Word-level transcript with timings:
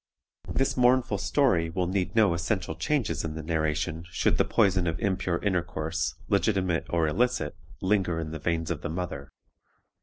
"This 0.51 0.75
mournful 0.75 1.19
story 1.19 1.69
will 1.69 1.85
need 1.85 2.15
no 2.15 2.33
essential 2.33 2.73
changes 2.73 3.23
in 3.23 3.35
the 3.35 3.43
narration, 3.43 4.03
should 4.09 4.39
the 4.39 4.43
poison 4.43 4.87
of 4.87 4.99
impure 4.99 5.37
intercourse, 5.43 6.15
legitimate 6.27 6.87
or 6.89 7.07
illicit, 7.07 7.55
linger 7.81 8.19
in 8.19 8.31
the 8.31 8.39
veins 8.39 8.71
of 8.71 8.81
the 8.81 8.89
mother. 8.89 9.31